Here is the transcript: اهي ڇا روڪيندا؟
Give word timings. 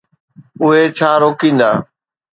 اهي 0.63 0.83
ڇا 0.97 1.09
روڪيندا؟ 1.23 1.69